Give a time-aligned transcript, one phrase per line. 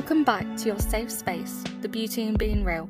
[0.00, 2.88] Welcome back to your safe space, the beauty in being real.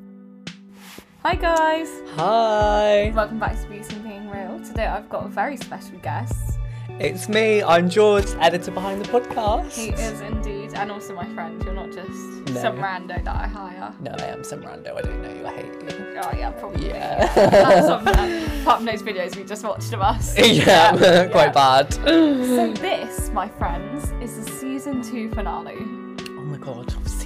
[1.25, 4.61] Hi guys, Hi, welcome back to Beauty in Being Real.
[4.61, 6.57] Today I've got a very special guest.
[7.01, 7.65] it's me.
[7.65, 9.73] I'm George, editor behind the podcast.
[9.73, 11.61] He is indeed, and also my friend.
[11.65, 12.15] You're not just
[12.55, 12.63] No.
[12.63, 13.93] some rando that I hire.
[13.99, 14.97] No, I am some rando.
[14.97, 15.45] I don't know you.
[15.45, 16.17] I hate you.
[16.23, 16.87] Oh yeah, probably.
[16.91, 17.27] Yeah.
[17.35, 18.47] That's on there.
[18.63, 20.39] Apart from those videos we just watched of us.
[20.39, 20.93] yeah,
[21.33, 21.51] quite yeah.
[21.53, 21.93] bad.
[21.93, 26.00] So this, my friends, is the season two finale.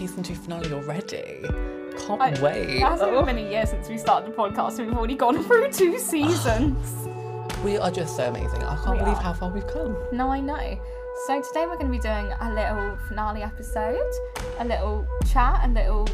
[0.05, 1.41] Oh season two finale already.
[2.07, 2.77] Can't I- wait.
[2.77, 3.47] It hasn't even been oh.
[3.47, 7.09] a year since we started the podcast, and we've already gone through two seasons.
[7.65, 8.63] We are just so amazing.
[8.63, 9.23] I can't We believe are.
[9.23, 9.97] how far we've come.
[10.13, 10.79] No, I know.
[11.27, 14.11] So today we're going to be doing a little finale episode,
[14.59, 16.07] a little chat, a little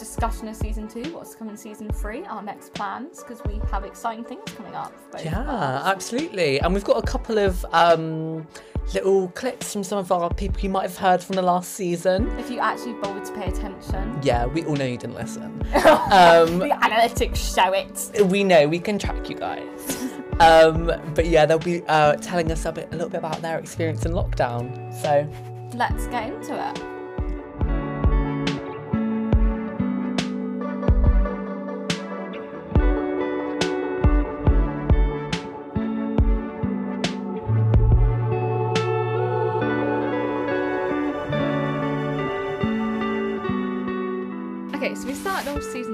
[0.00, 3.84] discussion of season two, what's coming in season three, our next plans, because we have
[3.84, 4.92] exciting things coming up.
[5.22, 6.58] Yeah, absolutely.
[6.60, 8.46] And we've got a couple of um,
[8.94, 12.28] little clips from some of our people you might have heard from the last season.
[12.38, 15.62] If you actually bothered to pay attention, Yeah, we all know you didn't listen.
[16.10, 18.26] Um, the analytics show it.
[18.26, 19.96] we know we can track you guys.
[20.40, 23.58] um, but yeah, they'll be uh, telling us a bit, a little bit about their
[23.58, 24.92] experience in lockdown.
[25.02, 25.28] So
[25.76, 26.99] Let's get into it.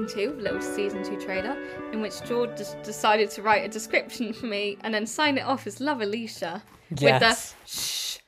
[0.07, 1.57] 2, little season 2 trailer,
[1.91, 2.51] in which George
[2.83, 6.63] decided to write a description for me and then sign it off as Love Alicia
[6.95, 7.01] yes.
[7.01, 8.19] with the shh,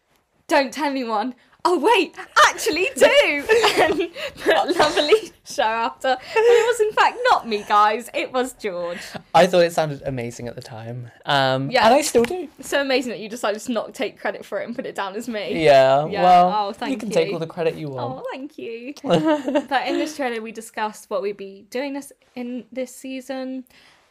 [0.48, 2.16] don't tell anyone, Oh wait,
[2.48, 3.46] actually do,
[3.82, 6.16] and put Love Alicia after.
[6.16, 8.10] But it was in fact not me, guys.
[8.14, 9.00] It was George.
[9.36, 11.12] I thought it sounded amazing at the time.
[11.26, 11.86] Um, Yeah.
[11.86, 12.48] and I still do.
[12.58, 14.96] It's so amazing that you decided to not take credit for it and put it
[14.96, 15.62] down as me.
[15.64, 16.08] Yeah.
[16.08, 18.20] Yeah, Well, oh, thank you can take all the credit you want.
[18.20, 18.94] Oh, thank you.
[19.04, 23.66] but in this trailer, we discussed what we'd be doing this in this season,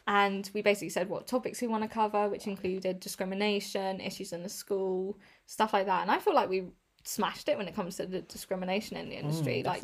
[0.07, 4.43] and we basically said what topics we want to cover, which included discrimination, issues in
[4.43, 5.17] the school,
[5.47, 6.03] stuff like that.
[6.03, 6.65] And I feel like we
[7.03, 9.83] smashed it when it comes to the discrimination in the industry, Mm, like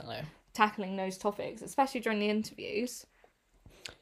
[0.53, 3.05] tackling those topics, especially during the interviews.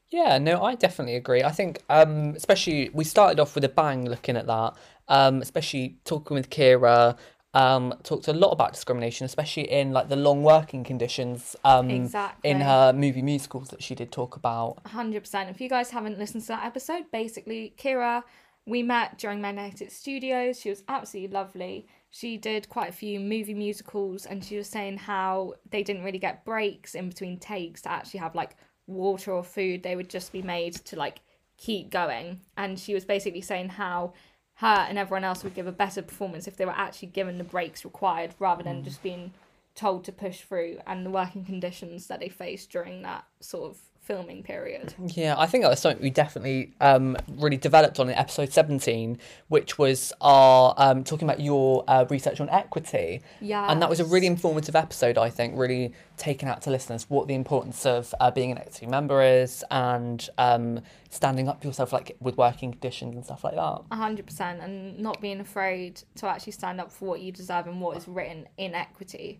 [0.09, 1.43] Yeah, no, I definitely agree.
[1.43, 4.73] I think, um, especially we started off with a bang looking at that,
[5.07, 7.17] um, especially talking with Kira.
[7.55, 11.55] Um, talked a lot about discrimination, especially in like the long working conditions.
[11.63, 12.49] Um, Exactly.
[12.49, 14.83] in her movie musicals that she did talk about.
[14.85, 15.49] 100%.
[15.51, 18.23] If you guys haven't listened to that episode, basically, Kira,
[18.65, 20.59] we met during Magnetic Studios.
[20.59, 21.87] She was absolutely lovely.
[22.15, 26.19] She did quite a few movie musicals, and she was saying how they didn't really
[26.19, 29.81] get breaks in between takes to actually have like water or food.
[29.81, 31.21] They would just be made to like
[31.57, 32.41] keep going.
[32.55, 34.13] And she was basically saying how
[34.57, 37.43] her and everyone else would give a better performance if they were actually given the
[37.43, 38.83] breaks required rather than mm.
[38.83, 39.33] just being
[39.73, 43.79] told to push through and the working conditions that they faced during that sort of
[44.03, 44.93] filming period.
[45.15, 49.17] Yeah, I think that was something we definitely um, really developed on in episode 17,
[49.47, 53.21] which was our um, talking about your uh, research on equity.
[53.39, 53.65] Yeah.
[53.71, 57.27] And that was a really informative episode, I think, really taking out to listeners what
[57.27, 61.93] the importance of uh, being an equity member is and um, standing up for yourself,
[61.93, 63.81] like with working conditions and stuff like that.
[63.91, 67.67] A hundred percent, and not being afraid to actually stand up for what you deserve
[67.67, 69.39] and what is written in equity.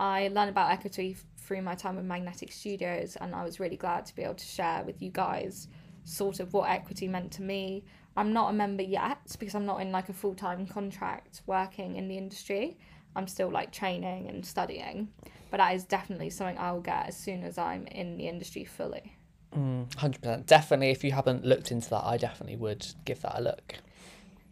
[0.00, 1.14] I learned about equity
[1.50, 4.46] through my time with Magnetic Studios, and I was really glad to be able to
[4.46, 5.66] share with you guys
[6.04, 7.82] sort of what equity meant to me.
[8.16, 11.96] I'm not a member yet because I'm not in like a full time contract working
[11.96, 12.78] in the industry.
[13.16, 15.08] I'm still like training and studying,
[15.50, 18.64] but that is definitely something I will get as soon as I'm in the industry
[18.64, 19.16] fully.
[19.52, 20.46] Mm, 100%.
[20.46, 23.74] Definitely, if you haven't looked into that, I definitely would give that a look.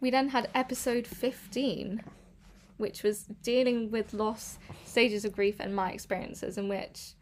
[0.01, 2.03] We then had episode 15,
[2.79, 7.13] which was dealing with loss, stages of grief, and my experiences, in which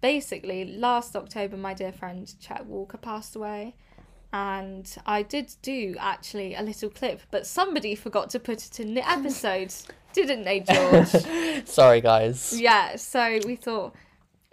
[0.00, 3.76] basically last October, my dear friend Chet Walker passed away.
[4.32, 8.94] And I did do actually a little clip, but somebody forgot to put it in
[8.94, 9.74] the episode,
[10.12, 11.08] didn't they, George?
[11.66, 12.58] Sorry, guys.
[12.58, 13.94] yeah, so we thought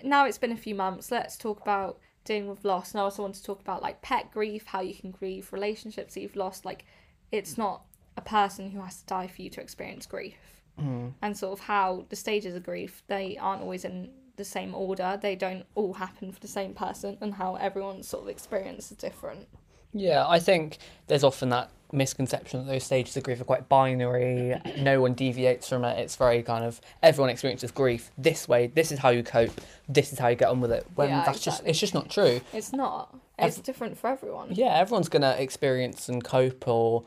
[0.04, 2.92] now it's been a few months, let's talk about dealing with loss.
[2.92, 6.14] And I also want to talk about like pet grief, how you can grieve relationships
[6.14, 6.66] that you've lost.
[6.66, 6.86] Like,
[7.32, 7.84] it's not
[8.18, 10.36] a person who has to die for you to experience grief.
[10.80, 11.14] Mm.
[11.22, 15.18] And sort of how the stages of grief, they aren't always in the same order,
[15.20, 18.98] they don't all happen for the same person, and how everyone's sort of experience is
[18.98, 19.48] different.
[19.94, 20.78] Yeah, I think
[21.08, 24.60] there's often that misconception that those stages of grief are quite binary.
[24.78, 25.98] no one deviates from it.
[25.98, 28.68] It's very kind of everyone experiences grief this way.
[28.68, 29.62] This is how you cope.
[29.88, 30.86] This is how you get on with it.
[30.96, 32.42] When Yeah, that's just it's just not true.
[32.54, 33.16] It's not.
[33.40, 34.50] It's different for everyone.
[34.52, 37.06] Yeah, everyone's gonna experience and cope or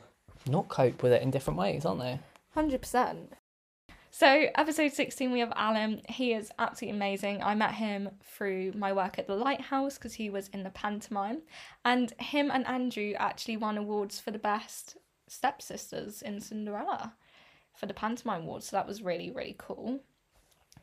[0.50, 2.20] not cope with it in different ways, aren't they?
[2.50, 3.32] Hundred percent.
[4.12, 6.02] So, episode 16, we have Alan.
[6.08, 7.44] He is absolutely amazing.
[7.44, 11.42] I met him through my work at the Lighthouse because he was in the pantomime.
[11.84, 14.96] And him and Andrew actually won awards for the best
[15.28, 17.14] stepsisters in Cinderella
[17.76, 18.68] for the pantomime awards.
[18.68, 20.00] So, that was really, really cool.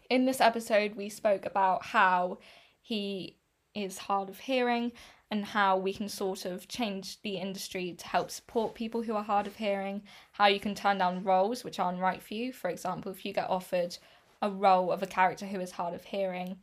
[0.09, 2.37] In this episode, we spoke about how
[2.81, 3.35] he
[3.75, 4.93] is hard of hearing
[5.29, 9.23] and how we can sort of change the industry to help support people who are
[9.23, 10.01] hard of hearing,
[10.31, 12.53] how you can turn down roles which aren't right for you.
[12.53, 13.97] For example, if you get offered
[14.41, 16.57] a role of a character who is hard of hearing,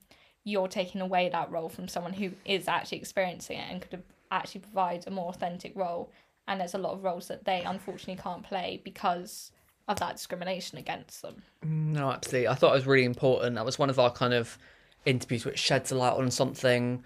[0.45, 4.61] you're taking away that role from someone who is actually experiencing it and could actually
[4.61, 6.11] provide a more authentic role.
[6.47, 9.51] And there's a lot of roles that they unfortunately can't play because
[9.89, 11.43] of that discrimination against them.
[11.63, 12.49] No, absolutely.
[12.49, 13.57] I thought it was really important.
[13.57, 14.57] That was one of our kind of
[15.05, 17.05] interviews which sheds a light on something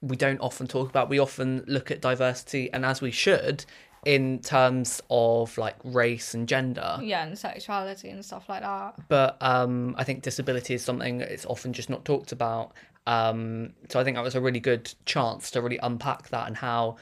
[0.00, 1.08] we don't often talk about.
[1.08, 3.64] We often look at diversity, and as we should,
[4.04, 6.98] in terms of like race and gender.
[7.02, 8.94] Yeah, and sexuality and stuff like that.
[9.08, 12.72] But um, I think disability is something it's often just not talked about.
[13.06, 16.56] Um, so I think that was a really good chance to really unpack that and
[16.56, 16.96] how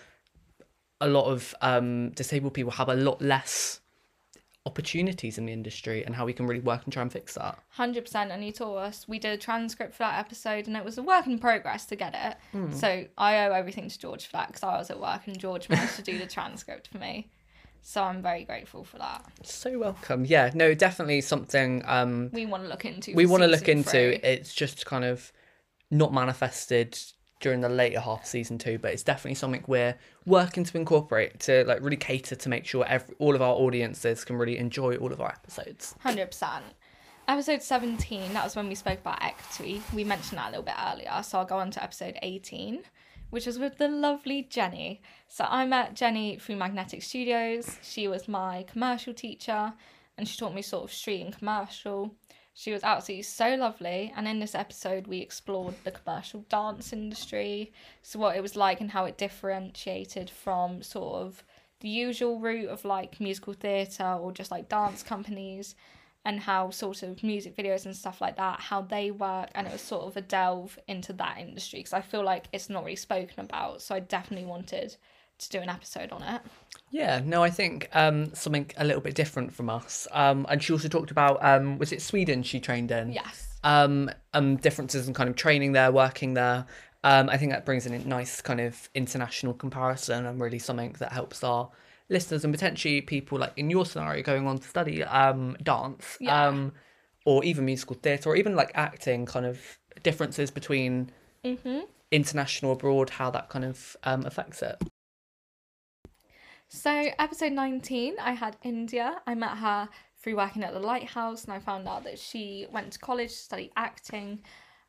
[1.00, 3.80] a lot of um, disabled people have a lot less
[4.66, 7.58] opportunities in the industry and how we can really work and try and fix that.
[7.78, 10.98] 100% and he taught us we did a transcript for that episode and it was
[10.98, 12.14] a work in progress to get
[12.52, 15.38] it so i owe everything to george for that because i was at work and
[15.38, 17.30] george managed to do the transcript for me
[17.82, 20.24] so i'm very grateful for that So welcome.
[20.24, 23.90] Yeah, no, definitely something um, we want to look into we want to look into.
[23.90, 24.16] three.
[24.22, 25.32] It's just kind of
[25.90, 26.98] not manifested
[27.40, 31.38] during the later half of season two, but it's definitely something we're working to incorporate
[31.40, 34.96] to like really cater to make sure every, all of our audiences can really enjoy
[34.96, 35.94] all of our episodes.
[36.04, 36.60] 100%.
[37.28, 39.82] Episode 17, that was when we spoke about equity.
[39.92, 41.22] We mentioned that a little bit earlier.
[41.22, 42.82] So I'll go on to episode 18,
[43.30, 45.02] which was with the lovely Jenny.
[45.26, 47.78] So I met Jenny through Magnetic Studios.
[47.82, 49.74] She was my commercial teacher
[50.16, 52.14] and she taught me sort of street and commercial.
[52.58, 54.14] She was absolutely so lovely.
[54.16, 57.70] And in this episode, we explored the commercial dance industry.
[58.00, 61.44] So, what it was like and how it differentiated from sort of
[61.80, 65.74] the usual route of like musical theatre or just like dance companies
[66.24, 69.72] and how sort of music videos and stuff like that how they work and it
[69.72, 72.96] was sort of a delve into that industry because i feel like it's not really
[72.96, 74.96] spoken about so i definitely wanted
[75.38, 76.40] to do an episode on it
[76.90, 80.06] Yeah, no, I think um, something a little bit different from us.
[80.12, 83.12] Um, and she also talked about um, was it Sweden she trained in?
[83.12, 86.64] yes um, um, differences in kind of training there, working there.
[87.02, 90.94] Um, I think that brings in a nice kind of international comparison and really something
[91.00, 91.68] that helps our
[92.08, 96.46] listeners and potentially people like in your scenario going on to study um, dance Yeah.
[96.46, 96.72] um,
[97.24, 99.60] or even musical theatre or even like acting kind of
[100.04, 101.10] differences between
[101.44, 101.80] mm-hmm.
[102.12, 104.80] international abroad, how that kind of um, affects it.
[106.68, 109.16] So episode 19 i had india.
[109.26, 112.92] I met her through working at the lighthouse and i found out that she went
[112.92, 114.40] to college to study acting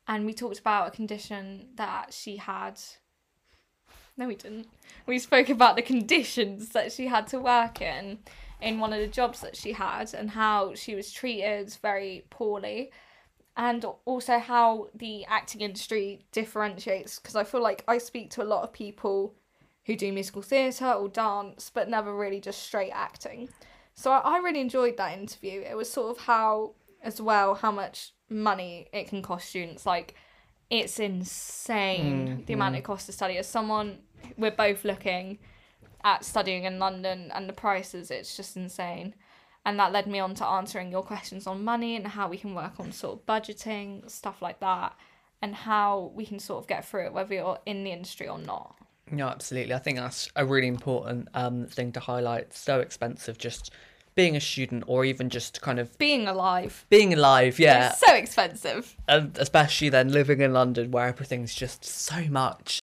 [0.08, 2.80] and we talked about a condition that she had.
[4.16, 4.66] No we didn't.
[5.06, 8.18] We spoke about the conditions that she had to work in
[8.60, 12.90] in one of the jobs that she had and how she was treated very poorly
[13.56, 18.44] and also how the acting industry differentiates because i feel like i speak to a
[18.44, 19.32] lot of people
[19.88, 23.48] who do musical theatre or dance but never really just straight acting.
[23.94, 25.62] So I, I really enjoyed that interview.
[25.62, 29.86] It was sort of how as well how much money it can cost students.
[29.86, 30.14] Like
[30.68, 32.80] it's insane the amount mm-hmm.
[32.80, 33.38] it costs to study.
[33.38, 34.00] As someone
[34.36, 35.38] we're both looking
[36.04, 39.14] at studying in london and the prices it's just insane.
[39.64, 42.54] And that led me on to answering your questions on money and how we can
[42.54, 44.94] work on sort of budgeting stuff like that
[45.40, 48.38] and how we can sort of get through it whether you're in the industry or
[48.38, 48.78] not
[49.12, 49.74] No, absolutely.
[49.74, 52.42] I think that's a really important um, thing to highlight.
[52.42, 53.72] It's so expensive just
[54.14, 57.56] being a student or even just kind of being alive being alive.
[57.60, 57.92] Yeah.
[57.92, 62.80] is so expensive and especially then living in London where everything's just so much.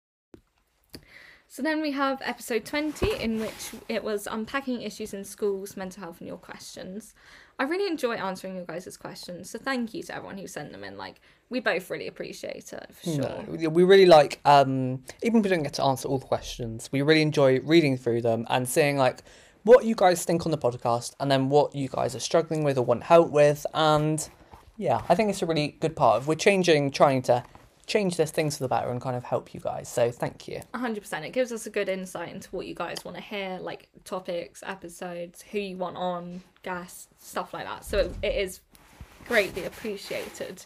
[1.56, 6.04] So then we have episode 20, in which it was unpacking issues in schools, mental
[6.04, 7.14] health, and your questions.
[7.58, 10.84] I really enjoy answering your guys' questions, so thank you to everyone who sent them
[10.84, 10.98] in.
[10.98, 13.46] Like, we both really appreciate it, for sure.
[13.48, 16.90] No, we really like um even if we don't get to answer all the questions,
[16.92, 19.24] we really enjoy reading through them and seeing like
[19.64, 22.78] what you guys think on the podcast and then what you guys are struggling with
[22.78, 24.30] or want help with and
[24.78, 27.44] yeah, I think it's a really good part of we're changing trying to
[27.88, 29.88] change this things for the better and kind of help you guys.
[29.88, 30.62] So thank you.
[30.74, 31.26] 100%.
[31.26, 34.64] It gives us a good insight into what you guys want to hear, like topics,
[34.66, 37.86] episodes, who you want on, guests, stuff like that.
[37.86, 38.62] So it, it is
[39.28, 40.66] greatly appreciated.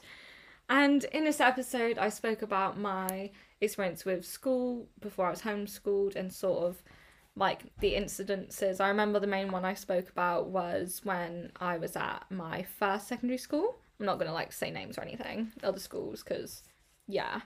[0.70, 6.16] And in this episode, I spoke about my experience with school before I was homeschooled
[6.16, 6.82] and sort of
[7.36, 8.80] like the incidences.
[8.80, 13.08] I remember the main one I spoke about was when I was at my first
[13.08, 13.78] secondary school.
[14.00, 16.64] I'm not gonna like say names or anything, other schools, because
[17.10, 17.42] yeah.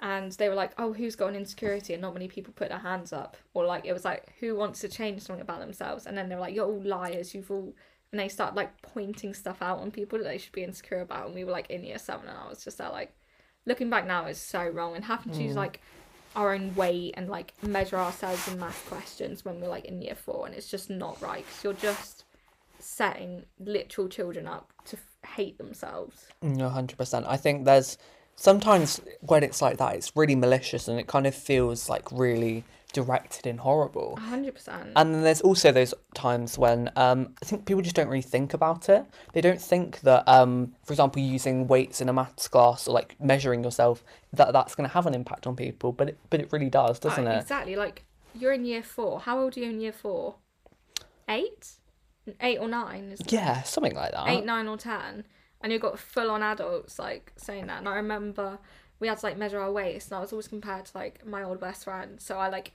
[0.00, 2.78] And they were like, "Oh, who's got an insecurity?" And not many people put their
[2.78, 6.18] hands up, or like it was like, "Who wants to change something about themselves?" And
[6.18, 7.34] then they were like, "You're all liars.
[7.34, 7.72] You've all,"
[8.10, 11.26] and they start like pointing stuff out on people that they should be insecure about.
[11.26, 13.14] And we were like in year seven, and I was just there like,
[13.64, 14.96] looking back now is so wrong.
[14.96, 15.58] And having to use mm.
[15.58, 15.80] like
[16.34, 20.16] our own weight and like measure ourselves in math questions when we're like in year
[20.16, 22.24] four, and it's just not right because you're just
[22.80, 26.26] setting literal children up to f- hate themselves.
[26.42, 27.26] Mm, no, hundred percent.
[27.28, 27.98] I think there's
[28.42, 32.64] sometimes when it's like that, it's really malicious and it kind of feels like really
[32.92, 34.16] directed and horrible.
[34.16, 34.90] hundred percent.
[34.96, 38.52] And then there's also those times when um, I think people just don't really think
[38.52, 39.06] about it.
[39.32, 43.14] They don't think that, um, for example, using weights in a maths class or like
[43.20, 45.92] measuring yourself, that that's going to have an impact on people.
[45.92, 47.40] But it, but it really does, doesn't it?
[47.40, 47.76] Exactly.
[47.76, 49.20] Like you're in year four.
[49.20, 50.34] How old are you in year four?
[51.28, 51.70] Eight,
[52.40, 53.12] eight or nine?
[53.12, 53.32] Is it?
[53.32, 54.28] Yeah, something like that.
[54.28, 55.24] eight, nine, or ten,
[55.62, 57.78] and you've got full on adults like saying that.
[57.78, 58.58] And I remember
[59.00, 61.42] we had to like measure our waist, and I was always compared to like my
[61.42, 62.20] old best friend.
[62.20, 62.72] So I like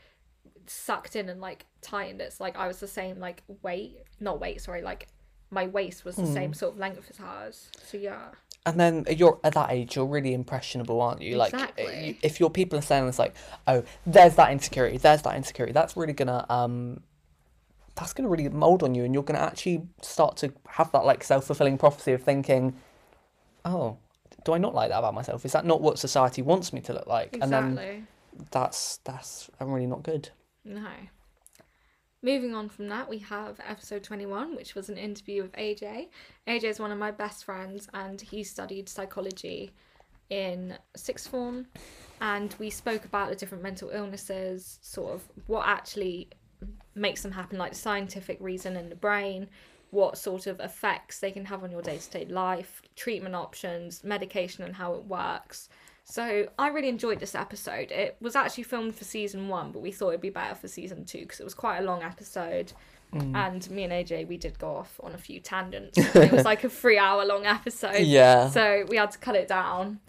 [0.65, 2.33] sucked in and like tightened it.
[2.33, 5.07] So like I was the same like weight, not weight, sorry, like
[5.49, 7.69] my waist was the same sort of length as hers.
[7.85, 8.31] So yeah,
[8.65, 11.37] And then you're at that age, you're really impressionable, aren't you?
[11.37, 12.07] Like, Exactly.
[12.07, 13.33] you- if your people are saying it's like,
[13.65, 17.01] oh, there's that insecurity, there's that insecurity, that's really gonna um,
[17.97, 21.23] that's gonna really mold on you, and you're gonna actually start to have that like
[21.23, 22.75] self fulfilling prophecy of thinking,
[23.65, 23.97] oh,
[24.45, 25.45] do I not like that about myself?
[25.45, 27.33] Is that not what society wants me to look like?
[27.33, 27.75] And exactly.
[27.75, 28.07] then
[28.51, 30.29] that's that's I'm really not good.
[30.63, 30.89] No.
[32.23, 36.07] Moving on from that, we have episode 21, which was an interview with AJ.
[36.47, 39.71] AJ is one of my best friends and he studied psychology
[40.29, 41.67] in sixth form.
[42.19, 46.29] And we spoke about the different mental illnesses, sort of what actually
[46.95, 49.47] makes them happen, like the scientific reason in the brain,
[49.91, 54.03] what sort of effects they can have on your day to day life, treatment options,
[54.03, 55.69] medication, and how it works.
[56.03, 57.91] So I really enjoyed this episode.
[57.91, 61.03] It was actually filmed for season one, but we thought it'd be better for season
[61.03, 62.71] two because it was quite a long episode.
[63.13, 63.35] Mm.
[63.35, 65.97] And me and AJ, we did go off on a few tangents.
[65.97, 67.99] it was like a three hour long episode.
[67.99, 68.49] Yeah.
[68.49, 69.99] So we had to cut it down.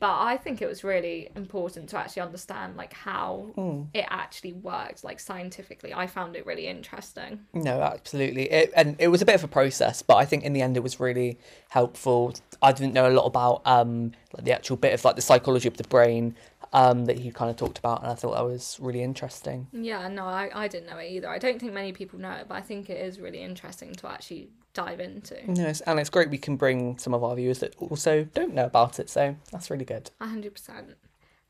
[0.00, 3.52] But I think it was really important to actually understand like how
[3.92, 5.92] it actually works, like scientifically.
[5.92, 7.40] I found it really interesting.
[7.52, 8.50] No, absolutely.
[8.50, 10.78] It, and it was a bit of a process, but I think in the end
[10.78, 11.38] it was really
[11.68, 12.34] helpful.
[12.62, 15.68] I didn't know a lot about um, like the actual bit of like the psychology
[15.68, 16.34] of the brain
[16.72, 19.66] um, that he kind of talked about, and I thought that was really interesting.
[19.72, 21.28] Yeah, no, I, I didn't know it either.
[21.28, 24.08] I don't think many people know it, but I think it is really interesting to
[24.08, 25.36] actually dive into.
[25.52, 28.66] Yes, and it's great we can bring some of our viewers that also don't know
[28.66, 30.10] about it, so that's really good.
[30.20, 30.94] 100%.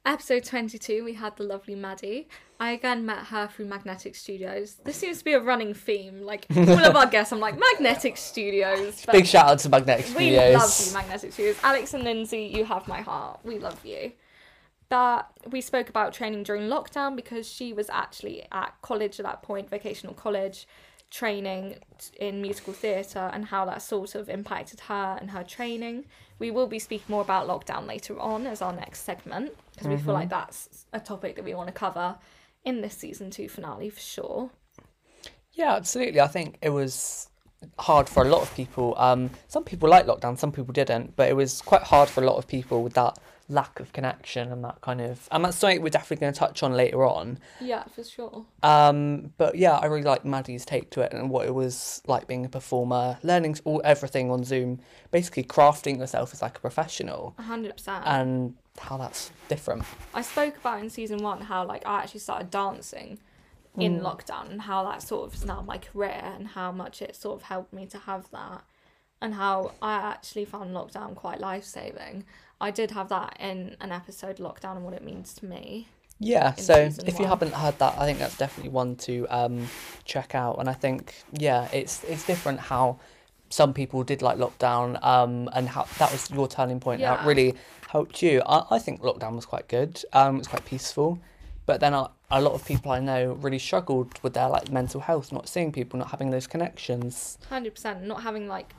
[0.06, 2.26] Episode 22, we had the lovely Maddie.
[2.58, 4.76] I again met her through Magnetic Studios.
[4.82, 6.22] This seems to be a running theme.
[6.22, 9.04] Like, all of our guests, I'm like, Magnetic Studios.
[9.12, 10.48] Big shout out to Magnetic Studios.
[10.48, 11.56] we love you, Magnetic Studios.
[11.62, 13.40] Alex and Lindsay, you have my heart.
[13.44, 14.12] We love you.
[14.90, 19.40] But we spoke about training during lockdown because she was actually at college at that
[19.40, 20.66] point, vocational college,
[21.11, 21.76] training
[22.18, 26.06] in musical theatre and how that sort of impacted her and her training.
[26.40, 29.97] We will be speaking more about lockdown later on as our next segment because we
[29.97, 32.16] feel like that's a topic that we want to cover
[32.64, 34.50] in this season two finale for sure.
[35.52, 36.20] Yeah, absolutely.
[36.20, 37.28] I think it was
[37.78, 38.94] hard for a lot of people.
[38.97, 42.26] Um, some people liked lockdown, some people didn't, but it was quite hard for a
[42.26, 43.18] lot of people with that
[43.50, 45.28] lack of connection and that kind of.
[45.30, 47.38] And that's something we're definitely going to touch on later on.
[47.61, 48.45] Yeah, for sure.
[48.62, 52.26] Um, but yeah, I really like Maddie's take to it and what it was like
[52.26, 54.80] being a performer, learning all everything on Zoom,
[55.11, 58.02] basically crafting yourself as like a professional, 100%.
[58.07, 59.85] and how that's different.
[60.14, 63.19] I spoke about in season one how like I actually started dancing
[63.78, 67.14] in lockdown and how that sort of is now my career and how much it
[67.14, 68.64] sort of helped me to have that
[69.20, 72.24] and how I actually found lockdown quite life saving.
[72.60, 75.88] I did have that in an episode lockdown and what it means to me.
[76.22, 76.74] Yeah, so
[77.06, 79.66] if you haven't heard that, I think that's definitely one to um,
[80.04, 80.58] check out.
[80.58, 82.98] And I think, yeah, it's it's different how
[83.48, 87.00] some people did like lockdown um, and how that was your turning point.
[87.00, 87.26] Yeah.
[87.26, 87.54] really
[87.88, 88.42] helped you.
[88.44, 90.02] I, I think lockdown was quite good.
[90.12, 91.18] Um, it was quite peaceful.
[91.64, 95.00] But then a, a lot of people I know really struggled with their like mental
[95.00, 97.38] health, not seeing people, not having those connections.
[97.50, 98.74] 100% not having like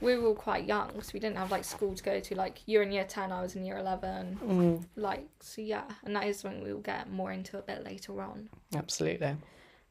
[0.00, 2.34] we were all quite young so we didn't have like school to go to.
[2.34, 4.84] Like you're in year 10 I was in year 11 mm.
[4.96, 5.84] like so yeah.
[6.04, 8.48] And that is something we will get more into a bit later on.
[8.74, 9.36] Absolutely.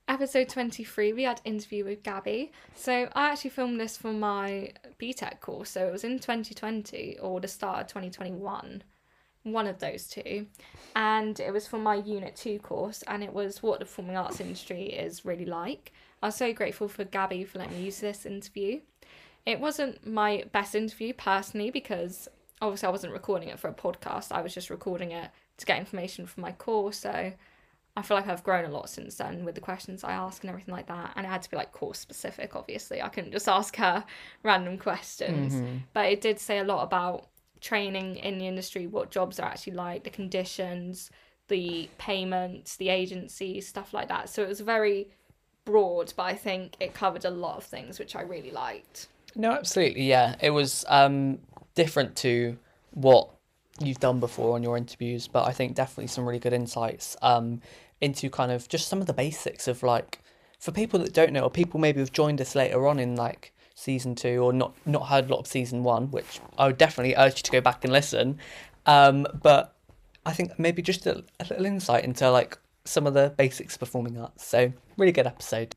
[0.07, 2.51] episode 23 we had interview with gabby.
[2.75, 7.39] So i actually filmed this for my BTEC course so it was in 2020 or
[7.39, 8.83] the start of 2021
[9.43, 10.47] one of those two,
[10.95, 14.39] and it was for my Unit 2 course, and it was what the performing arts
[14.39, 15.91] industry is really like.
[16.21, 18.79] I was so grateful for Gabby for letting me use this interview.
[19.45, 22.27] It wasn't my best interview personally because
[22.61, 25.79] obviously I wasn't recording it for a podcast, I was just recording it to get
[25.79, 27.33] information for my course, so
[27.95, 30.49] I feel like I've grown a lot since then with the questions I ask and
[30.49, 31.13] everything like that.
[31.15, 33.01] And it had to be like course specific, obviously.
[33.01, 34.03] I couldn't just ask her
[34.41, 35.53] random questions.
[35.53, 35.77] Mm-hmm.
[35.93, 37.27] But it did say a lot about
[37.61, 41.11] training in the industry, what jobs are actually like, the conditions,
[41.49, 44.27] the payments, the agencies, stuff like that.
[44.27, 45.09] So it was very
[45.63, 49.07] broad, but I think it covered a lot of things which I really liked.
[49.35, 50.35] No, absolutely, yeah.
[50.41, 51.39] It was um,
[51.75, 52.57] different to
[52.91, 53.29] what
[53.79, 57.61] you've done before on your interviews, but I think definitely some really good insights um,
[58.01, 60.19] into kind of just some of the basics of like
[60.59, 63.53] for people that don't know, or people maybe who've joined us later on in like
[63.75, 67.15] season two or not not heard a lot of season one, which I would definitely
[67.15, 68.37] urge you to go back and listen.
[68.85, 69.75] Um, but
[70.25, 73.79] I think maybe just a, a little insight into like some of the basics of
[73.79, 74.45] performing arts.
[74.45, 75.75] So really good episode.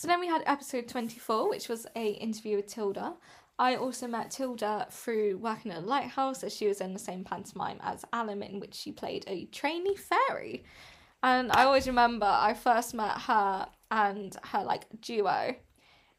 [0.00, 3.16] So then we had episode 24, which was a interview with Tilda.
[3.58, 7.22] I also met Tilda through working at a lighthouse as she was in the same
[7.22, 10.64] pantomime as Alan, in which she played a trainee fairy.
[11.22, 15.54] And I always remember I first met her and her like duo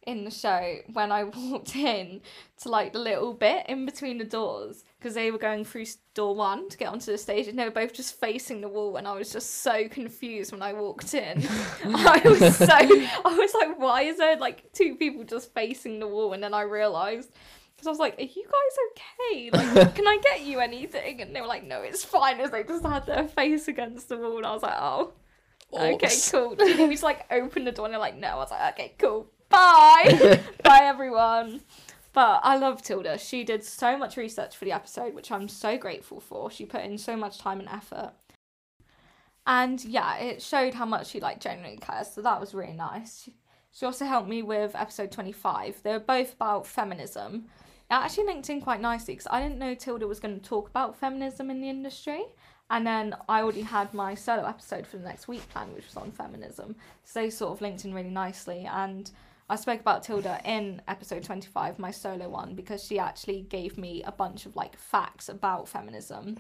[0.04, 2.22] in the show when I walked in
[2.62, 6.36] to like the little bit in between the doors because they were going through door
[6.36, 9.08] one to get onto the stage and they were both just facing the wall and
[9.08, 11.46] I was just so confused when I walked in.
[11.84, 16.08] I was so I was like, why is there like two people just facing the
[16.08, 16.34] wall?
[16.34, 17.32] And then I realised
[17.76, 18.78] because I was like, are you guys
[19.32, 19.50] okay?
[19.52, 21.22] Like, can I get you anything?
[21.22, 22.40] And they were like, no, it's fine.
[22.40, 25.14] As they just had their face against the wall and I was like, oh.
[25.74, 26.56] Okay, cool.
[26.58, 27.86] Need like open the door?
[27.86, 28.28] And they're like, no.
[28.28, 29.28] I was like, okay, cool.
[29.52, 30.42] Bye.
[30.64, 31.62] Bye, everyone.
[32.14, 33.18] But I love Tilda.
[33.18, 36.52] She did so much research for the episode, which I'm so grateful for.
[36.52, 38.12] She put in so much time and effort.
[39.48, 42.12] And yeah, it showed how much she like genuinely cares.
[42.12, 43.24] So that was really nice.
[43.24, 43.34] She,
[43.72, 45.84] she also helped me with episode 25.
[45.84, 47.46] They were both about feminism.
[47.90, 50.70] It actually linked in quite nicely because I didn't know Tilda was going to talk
[50.70, 52.24] about feminism in the industry.
[52.70, 55.98] And then I already had my solo episode for the next week planned, which was
[55.98, 56.76] on feminism.
[57.04, 58.66] So they sort of linked in really nicely.
[58.72, 59.12] And
[59.52, 64.02] I spoke about Tilda in episode 25, my solo one, because she actually gave me
[64.04, 66.38] a bunch of like facts about feminism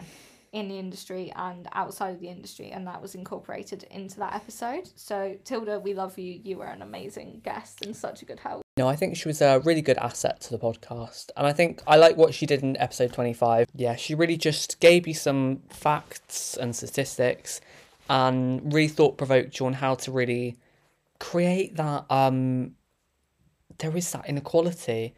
[0.53, 4.89] in the industry and outside of the industry, and that was incorporated into that episode.
[4.95, 6.39] So, Tilda, we love you.
[6.41, 8.61] You were an amazing guest and such a good help.
[8.77, 11.31] No, I think she was a really good asset to the podcast.
[11.35, 13.67] And I think I like what she did in episode 25.
[13.75, 17.59] Yeah, she really just gave you some facts and statistics
[18.09, 20.55] and really thought provoked you on how to really
[21.19, 22.71] create that um
[23.81, 25.13] there is that inequality.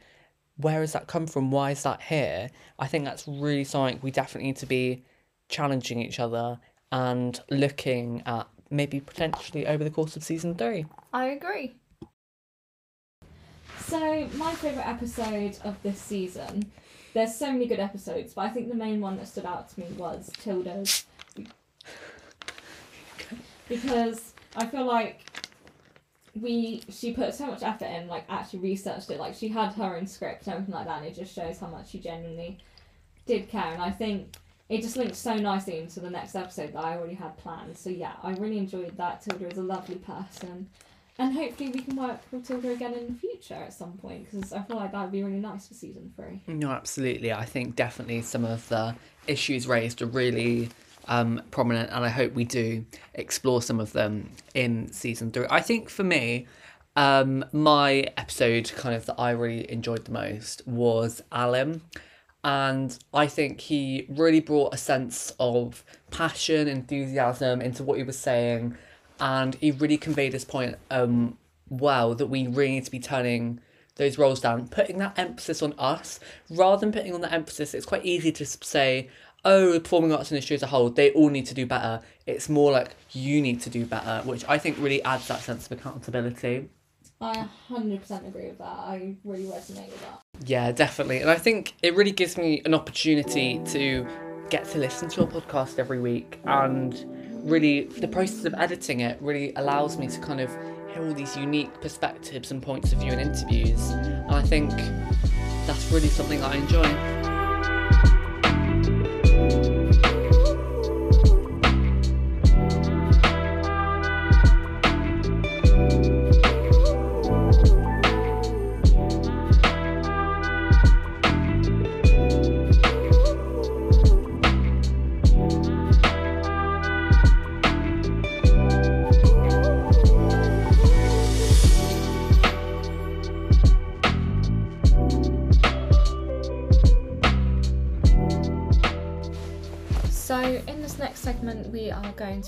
[0.57, 1.51] Where has that come from?
[1.51, 2.49] Why is that here?
[2.79, 5.03] I think that's really something we definitely need to be
[5.49, 6.59] challenging each other
[6.91, 10.85] and looking at maybe potentially over the course of season three.
[11.11, 11.75] I agree.
[13.85, 16.71] So, my favourite episode of this season,
[17.13, 19.79] there's so many good episodes, but I think the main one that stood out to
[19.81, 21.05] me was Tilda's.
[23.69, 25.22] Because I feel like
[26.39, 29.97] we she put so much effort in, like actually researched it, like she had her
[29.97, 32.57] own script and everything like that, and it just shows how much she genuinely
[33.25, 33.71] did care.
[33.71, 34.35] And I think
[34.69, 37.77] it just links so nicely into the next episode that I already had planned.
[37.77, 39.21] So yeah, I really enjoyed that.
[39.21, 40.69] Tilda is a lovely person.
[41.19, 44.51] And hopefully we can work with Tilda again in the future at some point because
[44.51, 46.41] I feel like that would be really nice for season three.
[46.47, 47.31] No, absolutely.
[47.31, 48.95] I think definitely some of the
[49.27, 50.69] issues raised are really
[51.07, 55.45] um, prominent, and I hope we do explore some of them in season three.
[55.49, 56.47] I think for me,
[56.95, 61.81] um, my episode kind of that I really enjoyed the most was Alan.
[62.43, 68.19] And I think he really brought a sense of passion, enthusiasm into what he was
[68.19, 68.75] saying.
[69.19, 71.37] And he really conveyed his point um,
[71.69, 73.61] well that we really need to be turning
[73.95, 77.73] those roles down, putting that emphasis on us rather than putting on that emphasis.
[77.73, 79.09] It's quite easy to say,
[79.45, 82.01] oh, the performing arts industry as a whole, they all need to do better.
[82.25, 85.65] It's more like you need to do better, which I think really adds that sense
[85.65, 86.69] of accountability.
[87.19, 88.65] I 100% agree with that.
[88.65, 90.21] I really resonate with that.
[90.45, 91.21] Yeah, definitely.
[91.21, 94.05] And I think it really gives me an opportunity to
[94.49, 96.39] get to listen to a podcast every week.
[96.45, 97.05] And
[97.49, 100.49] really, the process of editing it really allows me to kind of
[100.93, 103.91] hear all these unique perspectives and points of view in interviews.
[103.91, 104.71] And I think
[105.65, 107.32] that's really something I enjoy.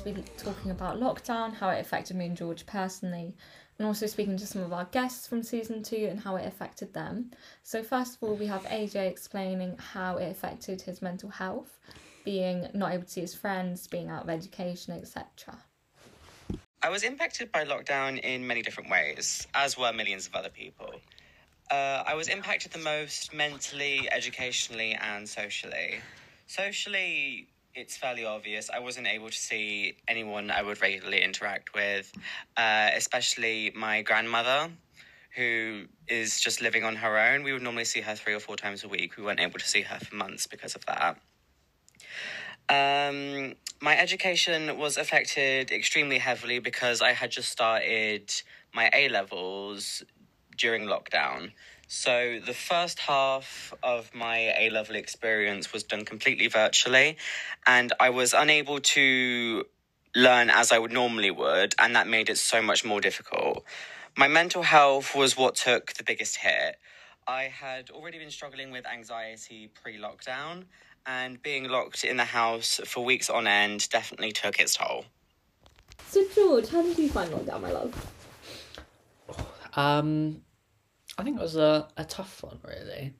[0.01, 3.35] Going to be talking about lockdown, how it affected me and George personally,
[3.77, 6.93] and also speaking to some of our guests from season two and how it affected
[6.93, 7.31] them.
[7.63, 11.79] So, first of all, we have AJ explaining how it affected his mental health,
[12.23, 15.57] being not able to see his friends, being out of education, etc.
[16.81, 20.91] I was impacted by lockdown in many different ways, as were millions of other people.
[21.71, 25.95] Uh, I was impacted the most mentally, educationally, and socially.
[26.45, 28.69] Socially, it's fairly obvious.
[28.69, 32.11] I wasn't able to see anyone I would regularly interact with,
[32.55, 34.71] uh, especially my grandmother,
[35.35, 37.43] who is just living on her own.
[37.43, 39.17] We would normally see her three or four times a week.
[39.17, 41.17] We weren't able to see her for months because of that.
[42.69, 48.31] Um, my education was affected extremely heavily because I had just started
[48.73, 50.01] my A levels
[50.57, 51.51] during lockdown.
[51.87, 57.17] So the first half of my A level experience was done completely virtually,
[57.67, 59.65] and I was unable to
[60.15, 63.63] learn as I would normally would, and that made it so much more difficult.
[64.17, 66.77] My mental health was what took the biggest hit.
[67.27, 70.65] I had already been struggling with anxiety pre lockdown,
[71.05, 75.05] and being locked in the house for weeks on end definitely took its toll.
[76.07, 78.11] So, George, how did you find lockdown, my love?
[79.75, 80.41] Um,
[81.17, 83.13] I think it was a, a tough one, really.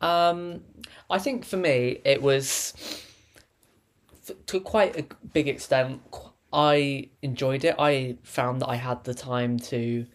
[0.00, 0.62] Um,
[1.08, 2.74] I think for me, it was
[4.46, 6.00] to quite a big extent.
[6.52, 7.74] I enjoyed it.
[7.78, 10.06] I found that I had the time to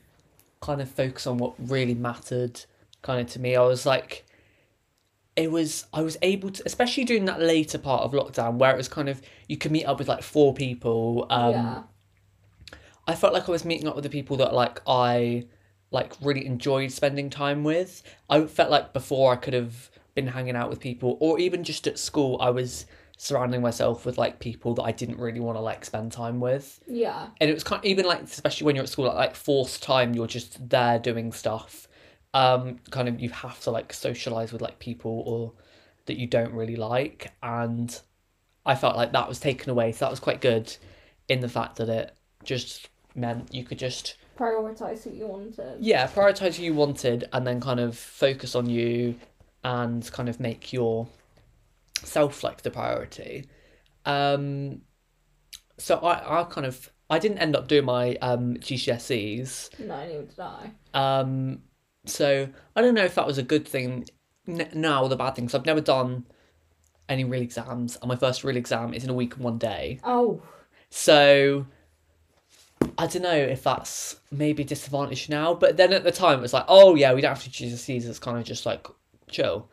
[0.62, 2.66] kind of focus on what really mattered,
[3.02, 3.56] kind of to me.
[3.56, 4.26] I was like,
[5.36, 8.78] it was I was able to, especially during that later part of lockdown, where it
[8.78, 11.28] was kind of you could meet up with like four people.
[11.30, 11.84] Um, yeah.
[13.08, 15.46] I felt like I was meeting up with the people that like I
[15.91, 18.04] like really enjoyed spending time with.
[18.30, 21.88] I felt like before I could have been hanging out with people or even just
[21.88, 22.86] at school I was
[23.17, 26.80] surrounding myself with like people that I didn't really want to like spend time with.
[26.88, 27.28] Yeah.
[27.41, 29.84] And it was kind of, even like especially when you're at school like, like forced
[29.84, 31.88] time you're just there doing stuff.
[32.34, 35.54] Um kind of you have to like socialize with like people or
[36.06, 37.99] that you don't really like and
[38.65, 40.75] I felt like that was taken away so that was quite good
[41.28, 45.78] in the fact that it just meant you could just Prioritise who you wanted.
[45.82, 49.15] yeah prioritize who you wanted and then kind of focus on you
[49.65, 51.08] and kind of make your
[52.04, 53.49] self like the priority.
[54.06, 54.82] Um
[55.78, 60.23] so i i kind of i didn't end up doing my um gcse's No, neither
[60.23, 60.71] did I.
[60.93, 61.62] um
[62.06, 64.06] so i don't know if that was a good thing.
[64.47, 66.25] N- now or the bad thing 'cause i've never done
[67.08, 69.99] any real exams and my first real exam is in a week and one day.
[70.04, 70.41] Oh,
[70.89, 71.65] so
[73.00, 76.54] I don't know if that's maybe disadvantage now, but then at the time it was
[76.54, 78.10] like, oh yeah, we don't have to choose a season.
[78.10, 78.86] It's kind of just like
[79.30, 79.70] chill.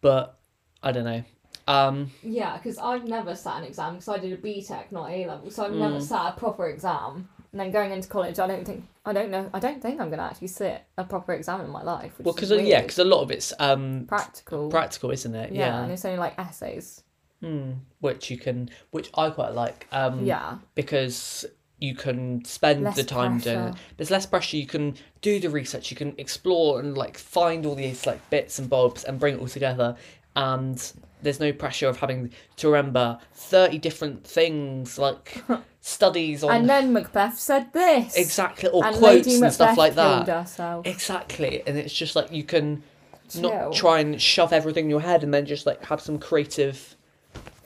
[0.00, 0.38] But
[0.82, 1.22] I don't know.
[1.68, 5.26] Um, Yeah, because I've never sat an exam because I did a BTEC, not A
[5.26, 5.78] level, so I've Mm.
[5.78, 7.28] never sat a proper exam.
[7.52, 9.50] And then going into college, I don't think I don't know.
[9.52, 12.12] I don't think I'm gonna actually sit a proper exam in my life.
[12.20, 14.70] Well, because yeah, because a lot of it's um practical.
[14.70, 15.52] practical, isn't it?
[15.52, 15.82] yeah, Yeah.
[15.82, 17.02] and it's only like essays.
[17.40, 17.72] Hmm.
[18.00, 19.86] Which you can, which I quite like.
[19.92, 21.44] Um, Yeah, because
[21.82, 23.74] you can spend Less the time doing it.
[23.96, 24.56] There's less pressure.
[24.56, 25.90] You can do the research.
[25.90, 29.40] You can explore and like find all these like bits and bobs and bring it
[29.40, 29.96] all together.
[30.36, 30.92] And
[31.22, 35.42] there's no pressure of having to remember thirty different things like
[35.80, 38.16] studies on and then Macbeth said this.
[38.16, 40.28] exactly or and quotes Lady and stuff like that.
[40.28, 40.86] herself.
[40.86, 42.82] Exactly, and it's just like you can
[43.28, 43.42] Chill.
[43.42, 46.96] not try and shove everything in your head and then just like have some creative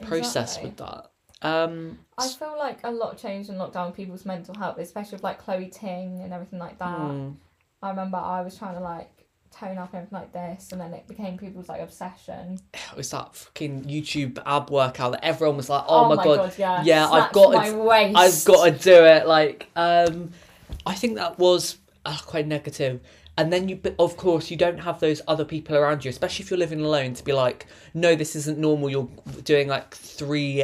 [0.03, 0.69] process Exactly.
[0.71, 1.11] with that.
[1.47, 5.25] Um, I feel like a lot changed in lockdown with people's mental health, especially with
[5.25, 6.99] like Chloe Ting and everything like that.
[6.99, 7.31] hmm.
[7.83, 9.11] I remember I was trying to like
[9.53, 12.59] tone up and everything like this, and then it became people's like obsession.
[12.75, 16.83] it was that fucking YouTube ab workout that everyone was like, "Oh, my, god, yeah,
[16.83, 18.17] yeah, I've got to, waist.
[18.17, 20.31] I've got to do it." Like, um,
[20.85, 23.01] I think that was uh, quite negative.
[23.39, 26.51] And then you, of course, you don't have those other people around you, especially if
[26.51, 29.09] you're living alone, to be like, "No, this isn't normal." You're
[29.45, 30.63] doing like three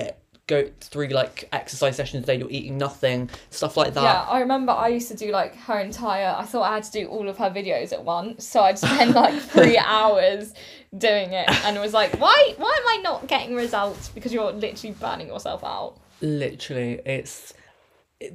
[0.57, 2.37] go through like exercise sessions a day.
[2.39, 4.03] You're eating nothing, stuff like that.
[4.03, 6.35] Yeah, I remember I used to do like her entire.
[6.37, 9.15] I thought I had to do all of her videos at once, so I'd spend
[9.23, 10.55] like three hours
[10.97, 12.55] doing it, and it was like, why?
[12.59, 14.09] Why am I not getting results?
[14.09, 15.97] Because you're literally burning yourself out.
[16.21, 17.53] literally it's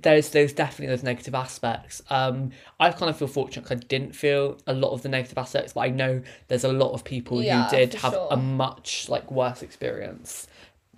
[0.01, 4.13] there's there's definitely those negative aspects um i kind of feel fortunate 'cause i didn't
[4.13, 7.41] feel a lot of the negative aspects but i know there's a lot of people
[7.41, 8.27] Yeah, who did have sure.
[8.31, 10.47] a much like worse experience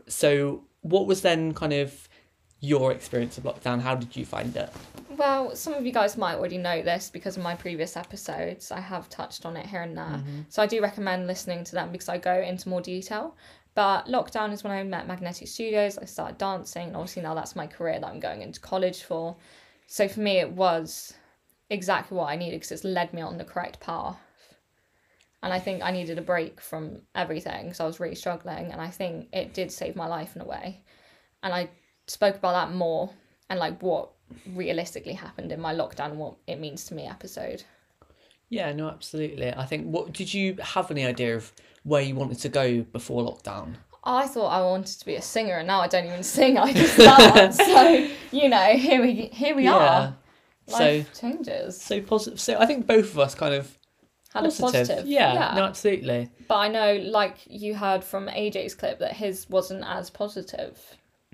[0.08, 2.08] so what was then kind of
[2.62, 4.70] your experience of lockdown how did you find it
[5.20, 8.72] Well, some of you guys might already know this because of my previous episodes.
[8.72, 10.06] I have touched on it here and there.
[10.06, 10.42] Mm-hmm.
[10.48, 13.36] So I do recommend listening to them because I go into more detail.
[13.76, 15.98] But lockdown is when I met Magnetic Studios.
[15.98, 19.36] I started dancing, and obviously now that's my career that I'm going into college for.
[19.88, 21.14] So for me, it was
[21.70, 24.18] exactly what I needed because it's led me on the correct path.
[25.42, 28.82] And I think I needed a break from everything because I was really struggling, and
[28.82, 30.82] I think it did save my life in a way.
[31.44, 31.70] And I
[32.08, 33.10] spoke about that more
[33.50, 34.10] and like what
[34.54, 37.64] realistically happened in my lockdown what it means to me episode.
[38.50, 39.54] Yeah, no, absolutely.
[39.54, 39.86] I think.
[39.88, 41.52] What did you have any idea of
[41.84, 43.76] where you wanted to go before lockdown?
[44.04, 46.58] I thought I wanted to be a singer, and now I don't even sing.
[46.58, 47.58] I just dance.
[47.58, 50.16] so you know, here we here we are.
[50.68, 51.80] Life So changes.
[51.82, 52.40] so positive.
[52.40, 53.76] So I think both of us kind of
[54.34, 54.60] Had positive.
[54.60, 55.08] a positive.
[55.08, 56.30] Yeah, no, absolutely.
[56.48, 60.80] But I know, like you heard from AJ's clip, that his wasn't as positive.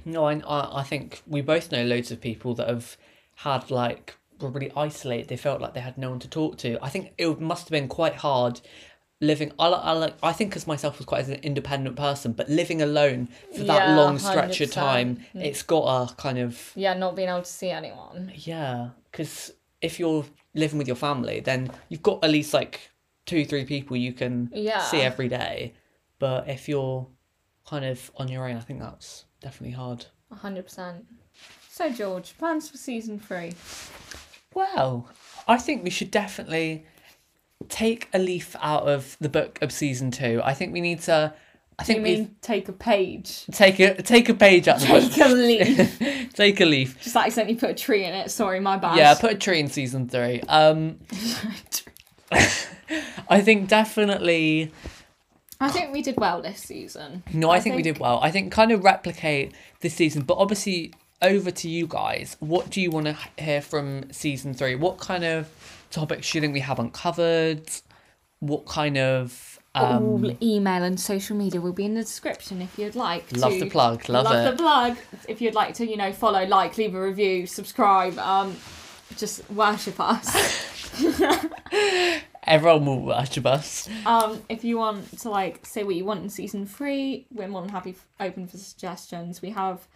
[0.05, 0.39] No, I,
[0.79, 2.95] I think we both know loads of people that have
[3.35, 5.27] had like really isolated.
[5.27, 6.77] They felt like they had no one to talk to.
[6.81, 8.61] I think it must have been quite hard
[9.21, 9.51] living.
[9.59, 12.81] I I like I think as myself was quite as an independent person, but living
[12.81, 14.73] alone for that Yeah, long stretch of 100%.
[14.73, 15.41] time, hmm.
[15.41, 15.81] it's got
[16.11, 18.31] a kind of Yeah, not being able to see anyone.
[18.35, 18.89] yeah.
[19.11, 20.25] Because if you're
[20.55, 22.89] living with your family, then you've got at least like
[23.25, 24.81] two, three people you can Yeah.
[24.81, 25.73] see every day.
[26.17, 27.07] But if you're
[27.67, 30.05] kind of on your own, I think that's definitely hard.
[30.31, 31.05] hundred percent.
[31.69, 33.53] So George, plans for season three?
[34.53, 35.09] Well,
[35.47, 36.85] I think we should definitely
[37.69, 40.41] take a leaf out of the book of season two.
[40.43, 41.33] I think we need to.
[41.77, 43.45] I think you we mean take a page?
[43.51, 44.79] take a take a page out.
[44.79, 46.33] Take a leaf.
[46.33, 47.01] take a leaf.
[47.01, 48.31] Just accidentally put a tree in it.
[48.31, 48.97] Sorry, my bad.
[48.97, 50.41] Yeah, put a tree in season three.
[50.47, 50.99] Um,
[53.29, 54.71] I think definitely.
[55.59, 57.23] I think we did well this season.
[57.33, 58.19] No, I, think, we did well.
[58.21, 62.35] I think kind of replicate this season, but obviously over to you guys.
[62.39, 64.75] What do you want to hear from season three?
[64.75, 65.49] What kind of
[65.91, 67.69] topics do you think we haven't covered?
[68.39, 72.77] What kind of um, All email and social media will be in the description if
[72.79, 73.25] you'd like.
[73.35, 74.51] Love to, the plug, love love it.
[74.51, 74.97] the plug.
[75.27, 78.55] If you'd like to, you know, follow, like, leave a review, subscribe, um,
[79.17, 80.33] just worship us.
[82.43, 83.89] everyone will worship us?
[84.05, 87.61] um, if you want to like say what you want in season three, we're more
[87.61, 89.41] than happy f- open for suggestions.
[89.41, 89.87] We have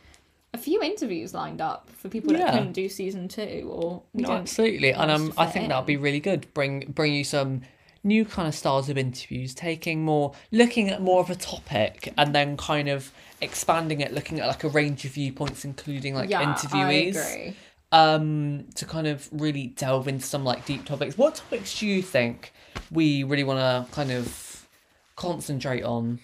[0.53, 2.51] a few interviews lined up for people that Yeah.
[2.51, 5.97] couldn't do season two or we No, don't absolutely, and um, I think that'll be
[5.97, 6.51] really good.
[6.53, 7.61] Bring bring you some
[8.03, 12.33] new kind of styles of interviews, taking more, looking at more of a topic, and
[12.33, 16.43] then kind of expanding it, looking at like a range of viewpoints, including like yeah,
[16.53, 17.15] interviewees.
[17.17, 17.55] I agree.
[17.91, 22.03] um to kind of really delve into some like deep topics what topics do you
[22.03, 22.53] think
[22.91, 24.67] we really want to kind of
[25.15, 26.19] concentrate on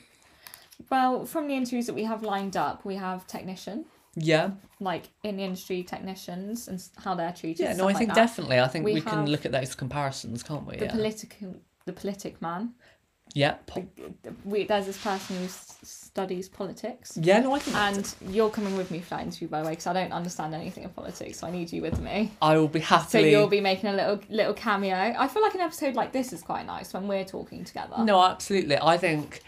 [0.91, 3.85] Well, from the interviews that we have lined up, we have technician,
[4.15, 7.63] yeah like in the industry technicians and s- how they're treated.
[7.63, 8.15] yeah no stuff i like think that.
[8.15, 10.91] definitely i think we, We can have look at those comparisons can't we the yeah
[10.91, 12.73] political, the politic man.
[13.33, 13.87] yeah po-
[14.45, 17.17] We, there's this person who s- studies politics.
[17.21, 19.71] yeah no i think And you're coming with me for that interview, by the way,
[19.73, 22.31] because I don't understand anything of politics, so I need you with me.
[22.41, 23.03] i will be happy.
[23.09, 24.95] So happily you'll be making a little little cameo.
[24.95, 27.97] I feel like an episode like this is quite nice when we're talking together.
[28.11, 29.41] no absolutely i think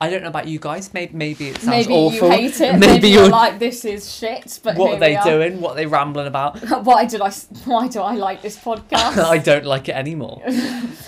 [0.00, 2.72] i don't know about you guys maybe maybe it sounds maybe awful you hate it.
[2.78, 4.60] maybe, Maybe, you're you're like this is shit.
[4.62, 5.24] But what are they are.
[5.24, 7.30] doing what are they rambling about Why did I?
[7.64, 9.18] Why do I like this podcast?
[9.36, 10.42] i don't like it anymore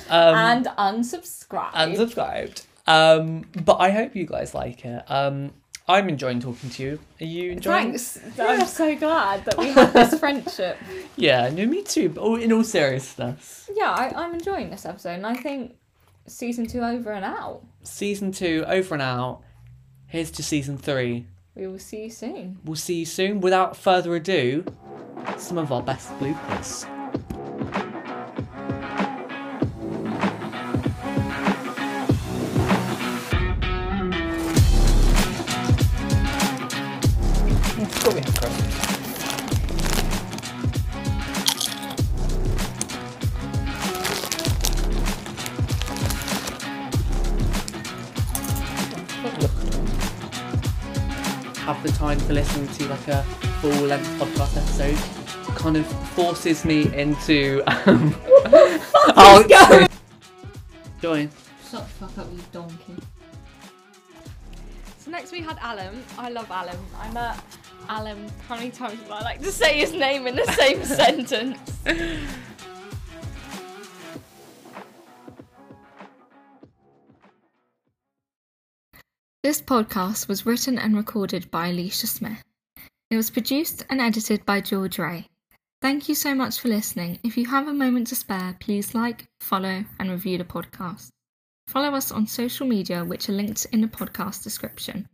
[0.08, 1.72] um and unsubscribed.
[1.72, 2.64] unsubscribed.
[2.86, 5.02] Um, but I hope you guys like it.
[5.10, 5.52] Um,
[5.88, 6.98] I'm enjoying talking to you.
[7.20, 7.96] Are you enjoying?
[7.96, 8.20] Thanks.
[8.38, 10.78] I'm so glad that we have this friendship.
[11.16, 12.08] Yeah, no, me too.
[12.10, 15.74] But all, in all seriousness, Yeah, I, I'm enjoying this episode, and I think
[16.26, 17.62] season two over and out.
[17.86, 19.42] Season two over and out.
[20.06, 21.26] Here's to season three.
[21.54, 22.58] We will see you soon.
[22.64, 23.40] We'll see you soon.
[23.40, 24.64] Without further ado,
[25.38, 26.86] some of our best bloopers.
[51.86, 53.22] The time to listen to like a
[53.60, 58.14] full length podcast episode kind of forces me into um
[59.16, 59.44] oh,
[61.00, 61.30] join
[61.70, 62.94] Shut the fuck up, you donkey.
[64.98, 66.04] So next we had Alan.
[66.16, 66.76] I love Alan.
[66.96, 67.40] I met
[67.88, 68.30] Alan.
[68.48, 71.58] How many times would I like to say his name in the same sentence?
[79.46, 82.42] This podcast was written and recorded by Alicia Smith.
[83.12, 85.28] It was produced and edited by George Ray.
[85.80, 87.20] Thank you so much for listening.
[87.22, 91.10] If you have a moment to spare, please like, follow, and review the podcast.
[91.68, 95.08] Follow us on social media, which are linked in the podcast description.